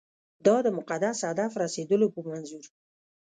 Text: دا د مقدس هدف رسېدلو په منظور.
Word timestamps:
دا 0.45 0.55
د 0.65 0.67
مقدس 0.77 1.17
هدف 1.29 1.51
رسېدلو 1.63 2.07
په 2.15 2.21
منظور. 2.29 2.65